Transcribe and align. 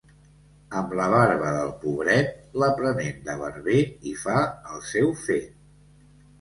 Amb 0.79 0.95
la 0.99 1.09
barba 1.15 1.51
del 1.57 1.69
pobret, 1.83 2.33
l'aprenent 2.63 3.21
de 3.29 3.37
barber 3.45 3.79
hi 3.85 4.17
fa 4.25 4.43
el 4.75 4.85
seu 4.91 5.17
fet. 5.31 5.65